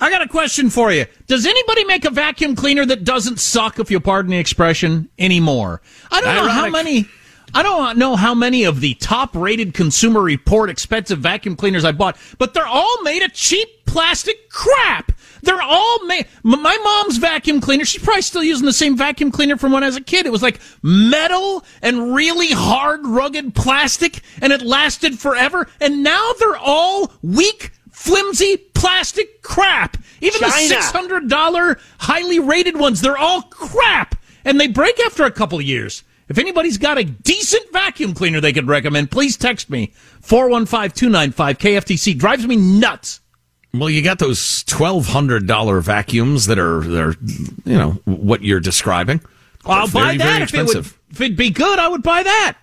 I 0.00 0.10
got 0.10 0.22
a 0.22 0.28
question 0.28 0.70
for 0.70 0.92
you. 0.92 1.06
Does 1.26 1.44
anybody 1.44 1.84
make 1.84 2.04
a 2.04 2.10
vacuum 2.10 2.54
cleaner 2.54 2.86
that 2.86 3.04
doesn't 3.04 3.40
suck, 3.40 3.78
if 3.78 3.90
you 3.90 3.98
pardon 4.00 4.30
the 4.30 4.38
expression, 4.38 5.08
anymore? 5.18 5.82
I 6.10 6.20
don't 6.20 6.34
know 6.34 6.48
how 6.48 6.70
many. 6.70 7.08
I 7.54 7.62
don't 7.62 7.96
know 7.96 8.14
how 8.14 8.34
many 8.34 8.64
of 8.64 8.80
the 8.80 8.94
top 8.94 9.34
rated 9.34 9.72
Consumer 9.72 10.20
Report 10.20 10.68
expensive 10.68 11.18
vacuum 11.20 11.56
cleaners 11.56 11.84
I 11.84 11.92
bought, 11.92 12.18
but 12.36 12.52
they're 12.52 12.66
all 12.66 13.02
made 13.02 13.22
of 13.22 13.32
cheap 13.32 13.86
plastic 13.86 14.50
crap. 14.50 15.12
They're 15.42 15.62
all 15.62 16.04
made. 16.04 16.26
My 16.42 16.76
mom's 16.82 17.16
vacuum 17.16 17.60
cleaner, 17.60 17.84
she's 17.84 18.02
probably 18.02 18.22
still 18.22 18.42
using 18.42 18.66
the 18.66 18.72
same 18.72 18.96
vacuum 18.96 19.30
cleaner 19.30 19.56
from 19.56 19.72
when 19.72 19.82
I 19.82 19.86
was 19.86 19.96
a 19.96 20.02
kid. 20.02 20.26
It 20.26 20.32
was 20.32 20.42
like 20.42 20.60
metal 20.82 21.64
and 21.80 22.14
really 22.14 22.50
hard, 22.50 23.06
rugged 23.06 23.54
plastic, 23.54 24.20
and 24.42 24.52
it 24.52 24.62
lasted 24.62 25.18
forever. 25.18 25.68
And 25.80 26.02
now 26.02 26.32
they're 26.38 26.56
all 26.56 27.12
weak, 27.22 27.72
flimsy 27.98 28.56
plastic 28.56 29.42
crap. 29.42 29.96
Even 30.20 30.40
China. 30.40 30.52
the 30.52 30.58
six 30.58 30.90
hundred 30.90 31.28
dollar 31.28 31.78
highly 31.98 32.38
rated 32.38 32.78
ones, 32.78 33.00
they're 33.00 33.18
all 33.18 33.42
crap, 33.42 34.14
and 34.44 34.60
they 34.60 34.68
break 34.68 34.98
after 35.00 35.24
a 35.24 35.30
couple 35.30 35.58
of 35.58 35.64
years. 35.64 36.04
If 36.28 36.38
anybody's 36.38 36.78
got 36.78 36.98
a 36.98 37.04
decent 37.04 37.72
vacuum 37.72 38.12
cleaner 38.14 38.40
they 38.40 38.52
could 38.52 38.68
recommend, 38.68 39.10
please 39.10 39.38
text 39.38 39.70
me 39.70 39.94
415-295 40.22 41.32
KFTC. 41.32 42.18
Drives 42.18 42.46
me 42.46 42.56
nuts. 42.56 43.20
Well, 43.72 43.88
you 43.88 44.02
got 44.02 44.18
those 44.18 44.62
twelve 44.64 45.06
hundred 45.06 45.46
dollar 45.46 45.80
vacuums 45.80 46.46
that 46.46 46.58
are, 46.58 46.80
they're, 46.80 47.14
you 47.64 47.76
know, 47.76 47.90
what 48.04 48.42
you're 48.42 48.60
describing. 48.60 49.20
I'll 49.64 49.86
They're 49.86 50.02
buy 50.02 50.16
that 50.18 50.50
very 50.50 50.62
if 50.64 50.70
it, 50.70 50.76
would, 50.76 50.86
if 50.86 51.20
it'd 51.20 51.36
be 51.36 51.50
good. 51.50 51.78
I 51.78 51.88
would 51.88 52.02
buy 52.02 52.22
that. 52.22 52.56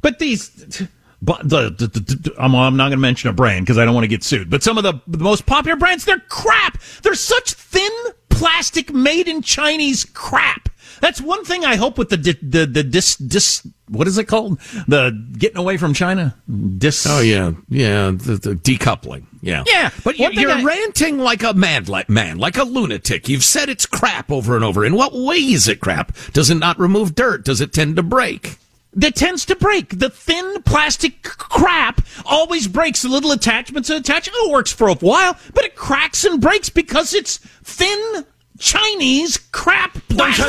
But 0.00 0.18
these, 0.18 0.86
but 1.22 1.48
the, 1.48 1.70
the, 1.70 1.86
the, 1.86 2.34
I'm, 2.38 2.54
I'm 2.54 2.76
not 2.76 2.84
going 2.88 2.92
to 2.92 2.96
mention 2.98 3.30
a 3.30 3.32
brand 3.32 3.64
because 3.64 3.78
I 3.78 3.84
don't 3.84 3.94
want 3.94 4.04
to 4.04 4.08
get 4.08 4.24
sued. 4.24 4.50
But 4.50 4.62
some 4.62 4.76
of 4.76 4.82
the, 4.84 5.00
the 5.06 5.22
most 5.22 5.46
popular 5.46 5.76
brands, 5.76 6.04
they're 6.04 6.18
crap. 6.28 6.78
They're 7.02 7.14
such 7.14 7.52
thin 7.54 7.90
plastic, 8.28 8.92
made 8.92 9.28
in 9.28 9.40
Chinese 9.40 10.04
crap. 10.04 10.68
That's 11.00 11.20
one 11.20 11.44
thing 11.44 11.64
I 11.64 11.76
hope 11.76 11.96
with 11.98 12.10
the 12.10 12.16
di- 12.16 12.38
the 12.42 12.64
the 12.64 12.82
dis 12.84 13.16
dis 13.16 13.66
what 13.88 14.06
is 14.06 14.18
it 14.18 14.24
called 14.28 14.60
the 14.86 15.10
getting 15.36 15.56
away 15.58 15.76
from 15.76 15.94
China 15.94 16.36
dis 16.78 17.04
Oh 17.08 17.20
yeah, 17.20 17.52
yeah, 17.68 18.10
the, 18.12 18.36
the 18.40 18.54
decoupling. 18.54 19.24
Yeah, 19.40 19.64
Yeah, 19.66 19.90
But 20.04 20.18
you, 20.18 20.30
you're 20.30 20.52
I- 20.52 20.62
ranting 20.62 21.18
like 21.18 21.42
a 21.42 21.54
mad 21.54 21.88
like 21.88 22.08
man, 22.08 22.38
like 22.38 22.56
a 22.56 22.62
lunatic. 22.62 23.28
You've 23.28 23.42
said 23.42 23.68
it's 23.68 23.84
crap 23.86 24.30
over 24.30 24.54
and 24.54 24.64
over. 24.64 24.84
In 24.84 24.94
what 24.94 25.12
way 25.12 25.38
is 25.38 25.66
it 25.66 25.80
crap? 25.80 26.12
Does 26.32 26.50
it 26.50 26.56
not 26.56 26.78
remove 26.78 27.16
dirt? 27.16 27.44
Does 27.44 27.60
it 27.60 27.72
tend 27.72 27.96
to 27.96 28.02
break? 28.04 28.56
That 28.94 29.14
tends 29.14 29.44
to 29.46 29.56
break. 29.56 29.98
The 29.98 30.10
thin 30.10 30.62
plastic 30.62 31.22
crap 31.22 32.02
always 32.24 32.68
breaks. 32.68 33.02
The 33.02 33.08
little 33.08 33.32
attachments 33.32 33.90
and 33.90 34.00
attach. 34.00 34.28
Oh, 34.32 34.50
it 34.50 34.52
works 34.52 34.72
for 34.72 34.88
a 34.88 34.94
while, 34.94 35.36
but 35.54 35.64
it 35.64 35.76
cracks 35.76 36.24
and 36.24 36.40
breaks 36.40 36.68
because 36.68 37.14
it's 37.14 37.38
thin 37.38 38.24
Chinese 38.58 39.38
crap 39.38 39.94
plastic. 40.08 40.46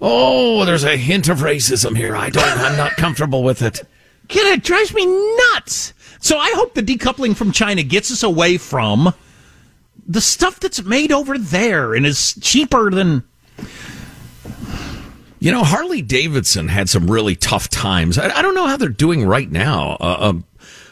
Oh, 0.00 0.64
there's 0.64 0.84
a 0.84 0.96
hint 0.96 1.28
of 1.28 1.38
racism 1.38 1.96
here. 1.96 2.14
I 2.14 2.30
don't. 2.30 2.44
I'm 2.44 2.76
not 2.76 2.92
comfortable 2.92 3.42
with 3.42 3.62
it. 3.62 3.82
Kid, 4.28 4.46
it 4.46 4.62
drives 4.62 4.94
me 4.94 5.06
nuts. 5.06 5.92
So 6.20 6.38
I 6.38 6.52
hope 6.54 6.74
the 6.74 6.82
decoupling 6.82 7.36
from 7.36 7.50
China 7.52 7.82
gets 7.82 8.12
us 8.12 8.22
away 8.22 8.58
from 8.58 9.12
the 10.06 10.20
stuff 10.20 10.60
that's 10.60 10.82
made 10.84 11.10
over 11.12 11.36
there 11.36 11.94
and 11.94 12.06
is 12.06 12.34
cheaper 12.40 12.90
than. 12.90 13.24
You 15.40 15.52
know, 15.52 15.62
Harley 15.62 16.02
Davidson 16.02 16.68
had 16.68 16.88
some 16.88 17.10
really 17.10 17.36
tough 17.36 17.68
times. 17.68 18.18
I, 18.18 18.28
I 18.30 18.42
don't 18.42 18.54
know 18.54 18.66
how 18.66 18.76
they're 18.76 18.88
doing 18.88 19.24
right 19.24 19.50
now. 19.50 19.96
Uh, 20.00 20.16
um, 20.20 20.44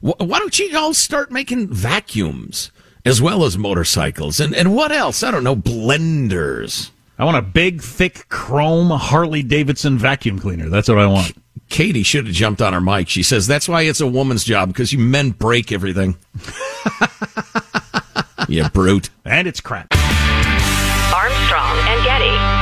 wh- 0.00 0.18
why 0.20 0.38
don't 0.38 0.58
you 0.58 0.76
all 0.76 0.94
start 0.94 1.30
making 1.30 1.68
vacuums 1.68 2.72
as 3.04 3.22
well 3.22 3.44
as 3.44 3.58
motorcycles 3.58 4.40
and 4.40 4.54
and 4.54 4.74
what 4.74 4.92
else? 4.92 5.22
I 5.22 5.30
don't 5.30 5.44
know, 5.44 5.56
blenders. 5.56 6.90
I 7.18 7.24
want 7.24 7.36
a 7.36 7.42
big, 7.42 7.82
thick, 7.82 8.28
chrome 8.28 8.90
Harley 8.90 9.42
Davidson 9.42 9.98
vacuum 9.98 10.38
cleaner. 10.38 10.68
That's 10.68 10.88
what 10.88 10.98
I 10.98 11.06
want. 11.06 11.36
Katie 11.68 12.02
should 12.02 12.26
have 12.26 12.34
jumped 12.34 12.60
on 12.60 12.72
her 12.72 12.80
mic. 12.80 13.08
She 13.08 13.22
says 13.22 13.46
that's 13.46 13.68
why 13.68 13.82
it's 13.82 14.00
a 14.00 14.06
woman's 14.06 14.44
job 14.44 14.68
because 14.68 14.92
you 14.92 14.98
men 14.98 15.30
break 15.30 15.70
everything. 15.72 16.16
you 18.48 18.68
brute. 18.70 19.10
And 19.24 19.46
it's 19.46 19.60
crap. 19.60 19.86
Armstrong 21.14 21.78
and 21.88 22.04
Getty. 22.04 22.61